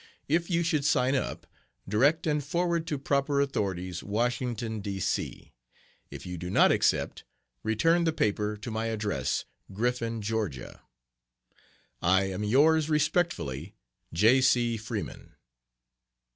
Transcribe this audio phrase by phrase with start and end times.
[0.27, 1.45] If you should sign up,
[1.87, 4.99] direct and forward to proper authorities, Washington, D.
[4.99, 5.53] C.
[6.09, 7.23] If you do not accept,
[7.61, 10.79] return the paper to my address, Griffin, Ga.
[12.01, 13.75] I am yours very respectfully,
[14.11, 14.41] J.
[14.41, 14.75] C.
[14.75, 15.35] FREEMAN.